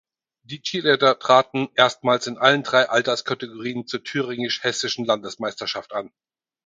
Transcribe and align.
Die 0.41 0.63
Cheerleader 0.63 1.19
treten 1.19 1.69
erstmals 1.75 2.25
in 2.25 2.39
allen 2.39 2.63
drei 2.63 2.89
Alterskategorien 2.89 3.85
zur 3.85 4.03
thüringisch-hessischen 4.03 5.05
Landesmeisterschaft 5.05 5.93
an. 5.93 6.11